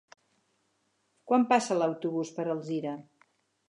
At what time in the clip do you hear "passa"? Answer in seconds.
1.53-1.79